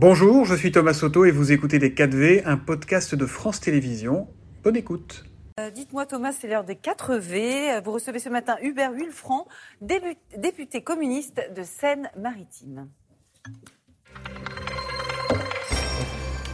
[0.00, 4.28] Bonjour, je suis Thomas Soto et vous écoutez Les 4V, un podcast de France Télévisions.
[4.62, 5.24] Bonne écoute.
[5.58, 7.80] Euh, dites-moi Thomas, c'est l'heure des 4 V.
[7.84, 9.48] Vous recevez ce matin Hubert Huilfranc,
[9.80, 12.86] député communiste de Seine-Maritime.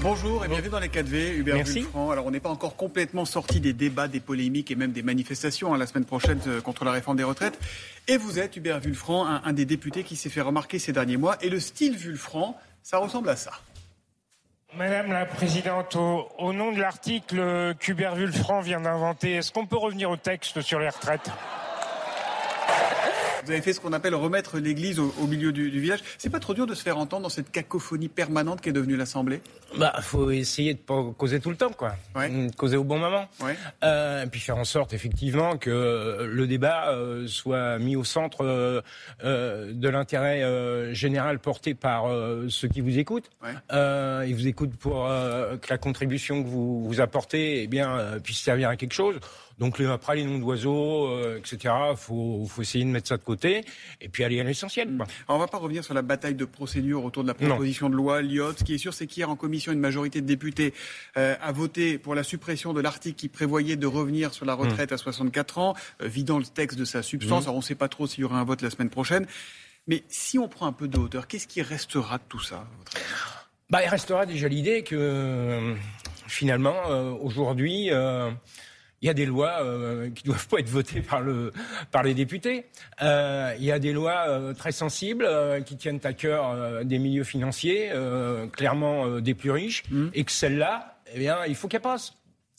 [0.01, 2.11] Bonjour et bienvenue dans les 4V, Hubert Huilfranc.
[2.13, 5.75] Alors on n'est pas encore complètement sorti des débats, des polémiques et même des manifestations
[5.75, 7.59] hein, la semaine prochaine euh, contre la réforme des retraites.
[8.09, 11.19] Et vous êtes, Hubert Vulfranc, un, un des députés qui s'est fait remarquer ces derniers
[11.19, 11.37] mois.
[11.43, 13.53] Et le style Vulfranc, ça ressemble à ça.
[14.75, 20.11] Madame la Présidente, au, nom de l'article qu'Hubert Vulfranc vient d'inventer, est-ce qu'on peut revenir
[20.11, 21.31] au texte sur les retraites?
[23.45, 26.01] Vous avez fait ce qu'on appelle remettre l'église au, milieu du, du village.
[26.19, 28.97] C'est pas trop dur de se faire entendre dans cette cacophonie permanente qui est devenue
[28.97, 29.41] l'Assemblée?
[29.79, 31.97] Bah, faut essayer de pas causer tout le temps, quoi.
[32.15, 32.49] Ouais.
[32.57, 33.29] Causer au bon moment.
[33.41, 33.57] Ouais.
[33.83, 38.45] Euh, et puis faire en sorte, effectivement, que le débat euh, soit mis au centre
[38.45, 38.81] euh,
[39.25, 43.31] euh de l'intérêt euh, général porté par euh, ceux qui vous écoutent.
[43.43, 44.29] Ouais.
[44.29, 48.69] ils vous écoutent pour que la contribution que vous, vous apportez, eh bien, puisse servir
[48.69, 49.19] à quelque chose.
[49.59, 51.73] Donc après les noms d'oiseaux, euh, etc.
[51.97, 54.91] Faut, faut essayer de mettre ça de côté et puis aller à l'essentiel.
[55.29, 57.95] On On va pas revenir sur la bataille de procédure autour de la proposition de
[57.95, 58.55] loi Lyot.
[58.59, 60.75] Ce qui est sûr, c'est qu'hier en commission, une majorité de députés
[61.17, 64.93] euh, a voté pour la suppression de l'article qui prévoyait de revenir sur la retraite
[64.93, 67.45] à 64 ans, euh, vidant le texte de sa substance.
[67.45, 69.27] Alors on ne sait pas trop s'il y aura un vote la semaine prochaine.
[69.87, 72.67] Mais si on prend un peu de hauteur, qu'est-ce qui restera de tout ça
[73.69, 75.75] bah, Il restera déjà l'idée que
[76.27, 76.89] finalement,
[77.21, 77.91] aujourd'hui,
[79.05, 81.53] il y a des lois euh, qui doivent pas être votées par, le,
[81.91, 82.65] par les députés.
[83.03, 86.99] Euh, il y a des lois euh, très sensibles euh, qui tiennent à cœur des
[86.99, 87.93] milieux financiers,
[88.53, 90.07] clairement des plus riches, mmh.
[90.15, 92.15] et que celles-là, eh bien, il faut qu'elles passent.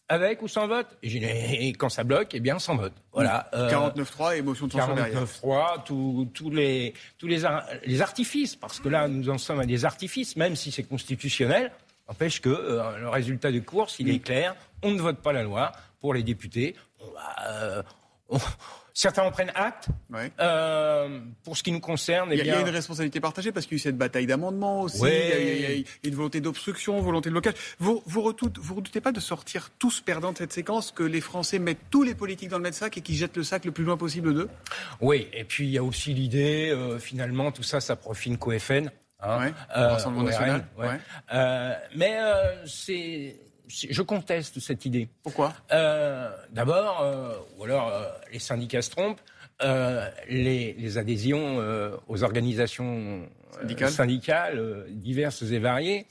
[0.08, 2.94] Avec ou sans vote et, quand ça bloque, eh bien sans vote.
[3.12, 3.50] Voilà.
[3.52, 5.84] 49-3 et motion de censure 49-3,
[6.32, 7.42] tous les, tous les,
[7.88, 11.72] les artifices, parce que là, nous en sommes à des artifices, même si c'est constitutionnel,
[12.08, 15.72] empêche que le résultat de course, il est clair, on ne vote pas la loi,
[16.06, 16.76] pour les députés.
[17.48, 17.82] Euh,
[18.94, 19.88] certains en prennent acte.
[20.40, 23.76] Euh, pour ce qui nous concerne, eh il y, a, une responsabilité partagée parce qu'il
[23.76, 25.00] y a eu cette bataille d'amendements aussi.
[25.02, 27.56] Il, y a, une volonté d'obstruction, volonté de blocage.
[27.80, 31.22] Vous vous, redoutez, vous redoutez pas de sortir tous perdants de cette séquence, que les
[31.22, 33.72] Français mettent tous les politiques dans le même sac et qu'ils jettent le sac le
[33.72, 34.50] plus loin possible d'eux?
[35.02, 38.52] Oui, et puis il y a aussi l'idée, euh, finalement, tout ça, ça profite qu'au
[38.58, 38.92] FN.
[39.26, 39.52] Hein,
[40.24, 40.66] national.
[41.96, 42.18] mais
[42.66, 43.36] c'est
[43.68, 45.10] je conteste cette idée.
[45.24, 45.54] Pourquoi?
[45.72, 49.22] Euh, D'abord, euh, ou alors euh, les syndicats se trompent,
[50.30, 51.60] les, adhésions
[52.08, 53.28] aux organisations
[53.88, 54.86] syndicales.
[54.90, 56.06] diverses et variées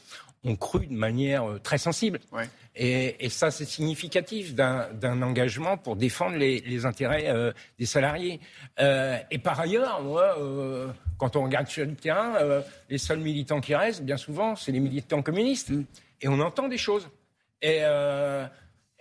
[0.45, 2.21] ont cru de manière très sensible.
[2.77, 7.33] Et, ça, c'est significatif d'un engagement pour défendre les, intérêts
[7.79, 8.41] des salariés.
[8.79, 10.37] et par ailleurs, moi,
[11.19, 12.35] quand on regarde sur le terrain,
[12.91, 15.71] les seuls militants qui restent, bien souvent, c'est les militants communistes.
[15.71, 15.85] Mm.
[16.21, 17.09] Et on entend des choses.
[17.61, 18.47] Et euh,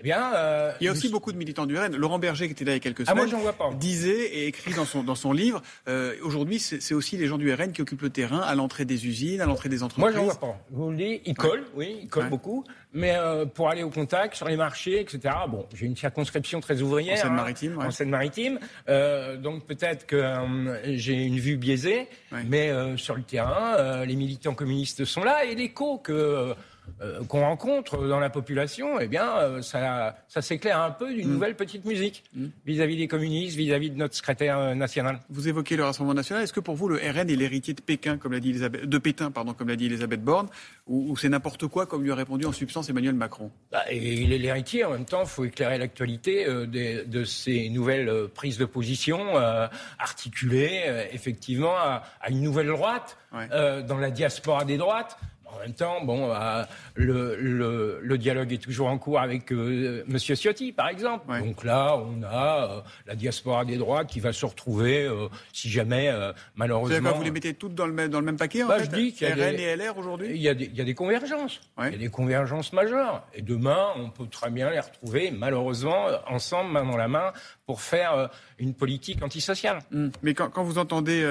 [0.03, 1.95] eh bien, euh, il y a aussi beaucoup de militants du RN.
[1.95, 3.73] Laurent Berger, qui était là il y a quelques semaines, ah, moi, vois pas.
[3.73, 7.53] disait et écrit dans son, dans son livre euh, aujourd'hui, c'est aussi les gens du
[7.53, 10.03] RN qui occupent le terrain à l'entrée des usines, à l'entrée des entreprises.
[10.03, 10.59] Moi, j'en vois pas.
[10.71, 12.65] Vous le dites, ils collent, oui, ils collent beaucoup.
[12.93, 16.81] Mais euh, pour aller au contact, sur les marchés, etc., bon, j'ai une circonscription très
[16.81, 17.17] ouvrière.
[17.17, 18.59] En Seine-Maritime, hein, En Seine-Maritime.
[18.87, 22.07] Euh, donc peut-être que euh, j'ai une vue biaisée.
[22.45, 25.43] Mais euh, sur le terrain, les militants communistes sont là.
[25.45, 26.53] Et l'écho que
[27.01, 31.27] euh, qu'on rencontre dans la population, eh bien, euh, ça, ça s'éclaire un peu d'une
[31.27, 31.33] mm.
[31.33, 32.45] nouvelle petite musique mm.
[32.65, 35.19] vis-à-vis des communistes, vis-à-vis de notre secrétaire euh, national.
[35.29, 36.43] Vous évoquez le Rassemblement national.
[36.43, 38.97] Est-ce que pour vous, le RN est l'héritier de Pékin, comme l'a dit Elisabeth, de
[38.97, 40.47] Pétain, pardon, comme l'a dit Elisabeth Borne,
[40.87, 43.49] ou, c'est n'importe quoi, comme lui a répondu en substance Emmanuel Macron?
[43.71, 44.85] Bah, Il est l'héritier.
[44.85, 49.35] En même temps, il faut éclairer l'actualité de, ces nouvelles prises de position
[49.97, 55.17] articulées, effectivement, à, une nouvelle droite, dans la diaspora des droites.
[55.55, 56.63] En même temps, bon, euh,
[56.95, 61.27] le, le, le, dialogue est toujours en cours avec euh, Monsieur Ciotti, par exemple.
[61.39, 65.09] Donc là, on a euh, la diaspora des droits qui va se retrouver,
[65.51, 66.11] si jamais,
[66.55, 67.09] malheureusement.
[67.09, 68.85] Quoi, vous les mettez toutes dans le même, dans le même paquet, en bah, fait
[68.85, 70.29] je dis qu'il y a RN et LR aujourd'hui?
[70.31, 71.61] Il, y a des, il y a des convergences.
[71.79, 73.23] Il y a des convergences majeures.
[73.33, 77.33] Et demain, on peut très bien les retrouver, malheureusement, ensemble, main dans la main,
[77.65, 78.29] pour faire
[78.59, 79.79] une politique antisociale.
[79.93, 80.11] Hum.
[80.21, 81.23] Mais quand, quand, vous entendez,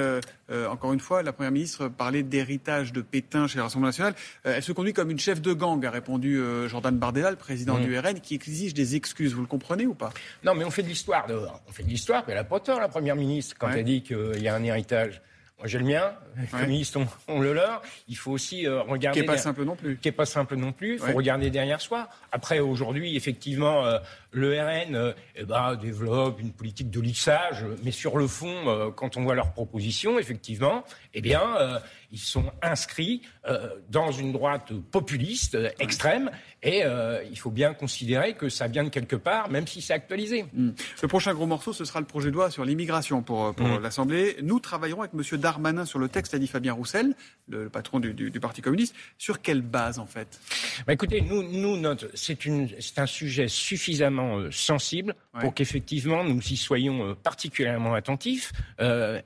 [0.69, 4.15] encore une fois, la Première ministre parler d'héritage de Pétain chez le Rassemblement national,
[4.45, 7.79] elle se conduit comme une chef de gang, a répondu euh, Jordan Bardella, le président
[7.79, 7.85] mm.
[7.85, 9.35] du RN, qui exige des excuses.
[9.35, 10.13] Vous le comprenez ou pas?
[10.45, 11.27] Non, mais on fait de l'histoire.
[11.69, 14.03] On fait de l'histoire, mais elle n'a pas tort, la première ministre, quand elle dit
[14.03, 15.21] qu'il y a un héritage.
[15.63, 16.13] Moi, j'ai le mien.
[16.37, 16.97] Les communistes
[17.29, 17.83] ont, le leur.
[18.09, 19.21] Il faut aussi euh, regarder.
[19.21, 19.97] Qui n'est pas simple non plus.
[19.97, 20.95] Qui n'est pas simple non plus.
[20.95, 22.09] Il faut regarder derrière soi.
[22.33, 24.01] Après, aujourd'hui, effectivement, euh,
[24.33, 29.23] le RN eh ben, développe une politique de lissage, mais sur le fond, quand on
[29.23, 30.83] voit leurs propositions, effectivement,
[31.15, 31.81] eh bien,
[32.13, 36.31] ils sont inscrits euh, dans une droite populiste euh, extrême
[36.63, 39.95] et euh, il faut bien considérer que ça vient de quelque part, même si c'est
[39.95, 40.45] actualisé.
[40.53, 40.71] Hmm.
[41.01, 43.83] Le prochain gros morceau, ce sera le projet de loi sur l'immigration pour, pour hmm.
[43.83, 44.37] l'Assemblée.
[44.43, 45.41] Nous travaillerons avec M.
[45.53, 47.15] Darmanin sur le texte, a dit Fabien Roussel,
[47.49, 48.95] le, patron du, du, Parti communiste.
[49.19, 50.41] Sur quelle base, en fait?
[50.87, 57.95] Bah Écoutez, nous, nous c'est un sujet suffisamment sensible pour qu'effectivement nous y soyons particulièrement
[57.95, 58.53] attentifs.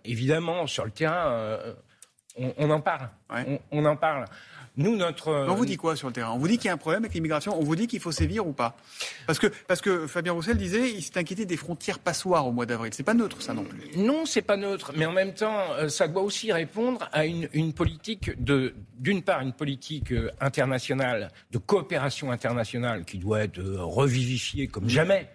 [0.05, 1.58] évidemment, sur le terrain,
[2.37, 3.08] on, en parle.
[3.70, 4.25] On, en parle.
[4.76, 5.32] Nous, notre.
[5.49, 6.32] On vous dit quoi sur le terrain?
[6.32, 8.12] On vous dit qu'il y a un problème avec l'immigration On vous dit qu'il faut
[8.12, 8.76] sévir ou pas?
[9.26, 12.67] Parce que, parce que Fabien Roussel disait il s'est inquiété des frontières passoires au mois
[12.67, 12.93] d'avril.
[12.94, 13.81] C'est pas neutre, ça non plus.
[13.96, 14.93] Non, c'est pas neutre.
[14.94, 19.40] Mais en même temps, euh, ça doit aussi répondre à une, politique de, d'une part,
[19.40, 25.29] une politique euh, internationale, de coopération internationale qui doit être euh, revivifiée comme jamais.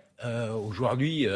[0.67, 1.27] Aujourd'hui,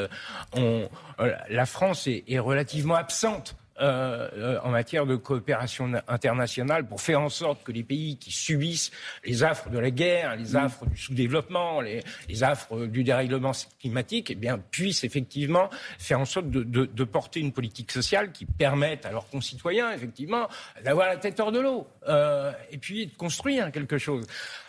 [0.53, 7.27] la France est relativement absente euh, euh, en matière de coopération internationale pour faire en
[7.27, 8.89] sorte que les pays qui subissent
[9.25, 10.55] les affres de la guerre, les mm.
[10.55, 12.01] affres du sous-développement, les,
[12.41, 13.51] affres du dérèglement
[13.81, 15.69] climatique, eh bien, puissent effectivement
[15.99, 20.47] faire en sorte de, porter une politique sociale qui permette à leurs concitoyens, effectivement,
[20.85, 24.25] d'avoir la tête hors de l'eau euh, et puis de construire quelque chose.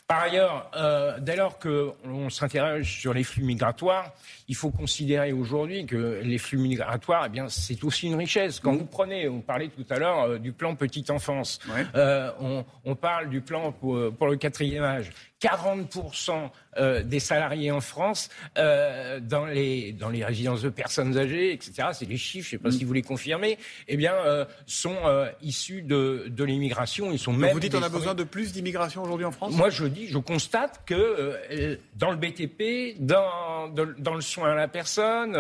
[0.09, 4.13] Par ailleurs, euh, dès lors qu'on s'interroge sur les flux migratoires,
[4.47, 8.61] il faut considérer aujourd'hui que les flux migratoires, eh bien, c'est aussi une richesse.
[8.61, 8.79] Quand mmh.
[8.79, 11.59] vous prenez, on parlait tout à l'heure euh, du plan petite enfance,
[11.97, 15.11] euh, on, on, parle du plan pour, pour le quatrième âge.
[15.43, 21.53] 40% euh, des salariés en France euh, dans, les, dans les résidences de personnes âgées,
[21.53, 22.79] etc., c'est les chiffres, je ne sais pas mm.
[22.79, 23.59] si vous les confirmez,
[23.89, 24.97] eh bien, euh, sont
[25.43, 27.13] issus de, de l'immigration.
[27.13, 29.55] Ils sont même vous dites qu'on a besoin de plus d'immigration aujourd'hui en France?
[29.55, 34.69] Moi, je dis, je constate que dans le BTP, dans, dans, le soin à la
[34.69, 35.37] personne,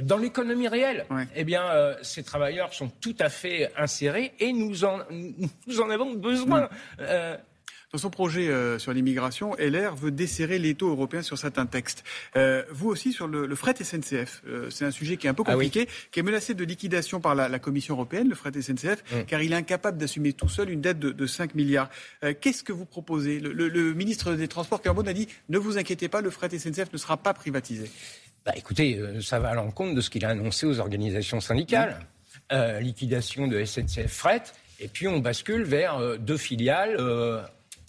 [0.00, 5.00] dans l'économie réelle, eh bien, ces travailleurs sont tout à fait insérés et nous en,
[5.10, 6.68] nous en avons besoin.
[7.92, 12.04] Dans son projet euh, sur l'immigration, LR veut desserrer les taux européens sur certains textes.
[12.36, 14.42] Euh, vous aussi sur le, fret SNCF.
[14.46, 17.20] Euh, c'est un sujet qui est un peu ah compliqué, qui est menacé de liquidation
[17.20, 19.24] par la, Commission européenne, le fret SNCF, mm.
[19.26, 21.90] car il est incapable d'assumer tout seul une dette de, 5 milliards.
[22.40, 23.40] Qu'est-ce que vous proposez?
[23.40, 26.98] Le, ministre des Transports, Carbone, a dit ne vous inquiétez pas, le fret SNCF ne
[26.98, 27.90] sera pas privatisé.
[28.46, 31.98] Bah, écoutez, ça va à l'encontre de ce qu'il a annoncé aux organisations syndicales.
[32.80, 34.42] liquidation de SNCF Fret,
[34.78, 36.96] et puis on bascule vers deux filiales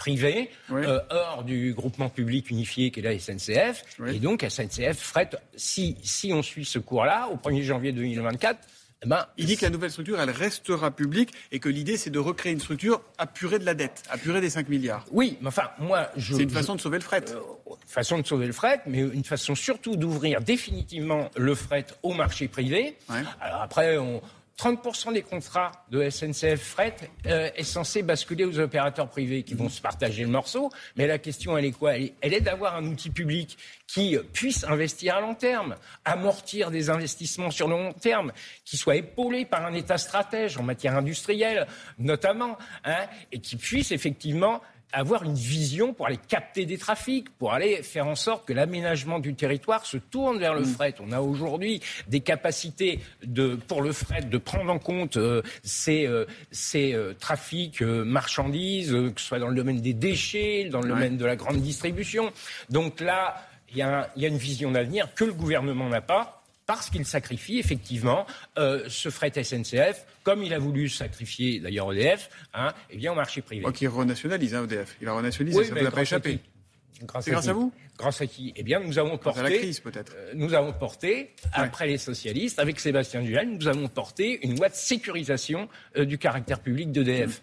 [0.02, 3.84] privé, euh, hors du groupement public unifié qui est la SNCF.
[4.08, 8.60] Et donc SNCF Fret, si, si on suit ce cours-là, au 1er janvier 2024,
[9.04, 12.10] eh ben, il dit que la nouvelle structure, elle restera publique et que l'idée, c'est
[12.10, 15.06] de recréer une structure apurée de la dette, apurée des 5 milliards.
[15.12, 16.36] Oui, mais enfin, moi, je.
[16.36, 17.24] C'est une façon de sauver le fret.
[17.30, 17.40] Euh,
[17.86, 22.48] façon de sauver le fret, mais une façon surtout d'ouvrir définitivement le fret au marché
[22.48, 22.96] privé.
[23.40, 24.22] Alors après, on,
[24.62, 29.70] 30% des contrats de SNCF Fret euh, est censé basculer aux opérateurs privés qui vont
[29.70, 30.70] se partager le morceau.
[30.96, 31.96] Mais la question, elle est quoi?
[31.96, 37.50] Elle est d'avoir un outil public qui puisse investir à long terme, amortir des investissements
[37.50, 38.32] sur le long terme,
[38.64, 41.66] qui soit épaulé par un État stratège en matière industrielle,
[41.98, 42.56] notamment,
[42.86, 44.62] hein, et qui puisse effectivement
[44.92, 49.20] avoir une vision pour aller capter des trafics, pour aller faire en sorte que l'aménagement
[49.20, 50.66] du territoire se tourne vers le mm.
[50.66, 50.96] fret.
[51.00, 56.06] On a aujourd'hui des capacités de, pour le fret de prendre en compte euh, ces,
[56.06, 60.90] euh, ces euh, trafics marchandises, que ce soit dans le domaine des déchets, dans le
[60.90, 62.32] domaine de la grande distribution.
[62.70, 67.06] Donc là, il y a une vision d'avenir que le gouvernement n'a pas parce qu'il
[67.06, 68.26] sacrifie effectivement
[68.56, 73.42] ce fret SNCF comme il a voulu sacrifier d'ailleurs EDF, hein, eh bien au marché
[73.42, 73.66] privé.
[73.74, 74.98] qui renationalise hein, EDF.
[75.02, 76.40] Il a renationalisé, ça ne vous a pas échappé.
[76.94, 79.42] C'est grâce à vous Grâce à qui Eh bien, nous avons porté.
[79.42, 80.14] la crise, peut-être.
[80.16, 84.70] Euh, nous avons porté, après les socialistes, avec Sébastien Duhaime, nous avons porté une loi
[84.70, 87.42] de sécurisation euh, du caractère public d'EDF.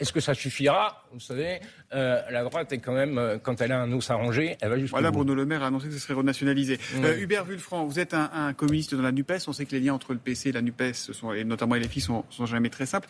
[0.00, 1.04] Est-ce que ça suffira?
[1.12, 1.60] Vous savez,
[1.92, 4.78] euh, la droite est quand même, euh, quand elle a un os arrangé, elle va
[4.78, 6.78] jusqu'au Voilà, Bruno Le Maire a annoncé que ce serait renationalisé.
[6.96, 9.46] Euh, Hubert Vulfranc, vous êtes un, communiste dans la NUPES.
[9.46, 11.86] On sait que les liens entre le PC et la NUPES, sont, et notamment les
[11.86, 13.08] filles, sont, sont jamais très simples.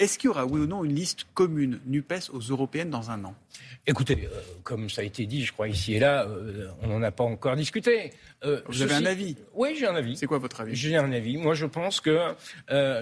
[0.00, 3.24] Est-ce qu'il y aura, oui ou non, une liste commune NUPES aux européennes dans un
[3.24, 3.34] an?
[3.86, 4.28] Écoutez,
[4.64, 6.26] comme ça a été dit, je crois, ici et là,
[6.80, 8.12] on n'en a pas encore discuté.
[8.68, 9.36] vous avez un avis?
[9.54, 10.16] Oui, j'ai un avis.
[10.16, 10.74] C'est quoi votre avis?
[10.74, 11.36] J'ai un avis.
[11.36, 12.34] Moi, je pense que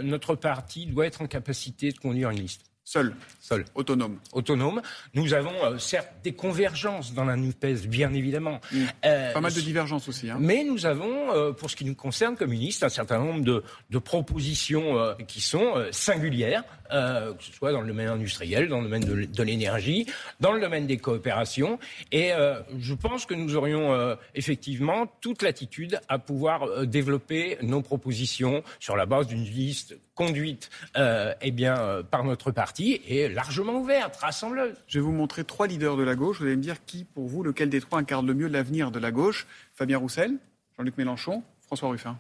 [0.03, 3.15] notre parti doit être en capacité de conduire une liste Seul.
[3.39, 3.65] Seul.
[3.77, 4.19] Autonome.
[4.33, 4.83] Autonome.
[5.15, 8.61] Nous avons euh, certes des convergences dans la NUPES, bien évidemment.
[8.73, 8.79] Mmh.
[9.05, 10.29] Euh, Pas mal de divergences aussi.
[10.29, 10.39] Hein.
[10.41, 13.99] Mais nous avons, euh, pour ce qui nous concerne, communistes, un certain nombre de, de
[13.99, 14.97] propositions
[15.29, 19.43] qui sont singulières, que ce soit dans le domaine industriel, dans le domaine de, de
[19.45, 20.07] l'énergie,
[20.41, 21.79] dans le domaine des coopérations.
[22.11, 22.33] Et
[22.79, 29.07] je pense que nous aurions effectivement toute l'attitude à pouvoir développer nos propositions sur la
[29.07, 34.77] base d'une liste conduite eh bien, par notre parti est largement ouverte, rassembleuse.
[34.87, 36.39] Je vais vous montrer trois leaders de la gauche.
[36.39, 38.99] Vous allez me dire qui, pour vous, lequel des trois incarne le mieux l'avenir de
[38.99, 40.33] la gauche Fabien Roussel,
[40.77, 42.19] Jean-Luc Mélenchon, François Ruffin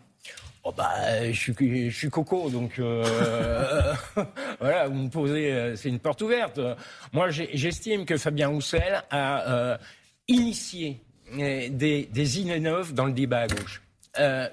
[0.63, 3.95] Oh bah, je suis, je suis coco, donc euh,
[4.61, 6.61] voilà, vous me posez, c'est une porte ouverte.
[7.15, 9.79] Moi, j'estime que Fabien Roussel a
[10.29, 11.01] initié
[11.35, 13.81] des, des idées neuves dans le débat à gauche.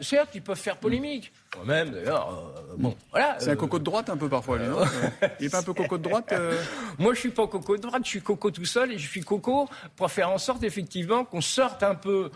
[0.01, 1.31] Certes, ils peuvent faire polémique.
[1.55, 2.53] Moi-même, d'ailleurs.
[2.57, 3.37] Euh, bon, voilà.
[3.39, 4.79] C'est un euh, coco de droite un peu parfois, lui, non
[5.39, 6.61] Il n'est pas un peu coco de droite euh
[6.99, 9.21] Moi, je suis pas coco de droite, je suis coco tout seul et je suis
[9.21, 12.29] coco pour faire en sorte, effectivement, qu'on sorte un peu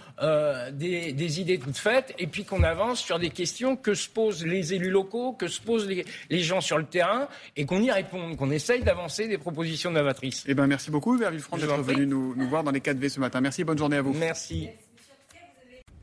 [0.74, 4.46] des, des, idées toutes faites et puis qu'on avance sur des questions que se posent
[4.46, 7.92] les élus locaux, que se posent les, les gens sur le terrain et qu'on y
[7.92, 10.44] réponde, qu'on essaye d'avancer des propositions novatrices.
[10.48, 13.20] Eh ben, merci beaucoup, Hubert Villefranc, d'être venu nous, nous voir dans les 4V ce
[13.20, 13.42] matin.
[13.42, 14.14] Merci et bonne journée à vous.
[14.14, 14.70] Merci.